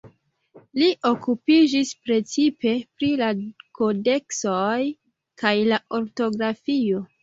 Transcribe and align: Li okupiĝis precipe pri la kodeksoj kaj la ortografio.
Li 0.79 0.87
okupiĝis 1.09 1.91
precipe 2.07 2.73
pri 2.97 3.11
la 3.23 3.31
kodeksoj 3.83 4.83
kaj 5.45 5.57
la 5.73 5.85
ortografio. 6.03 7.09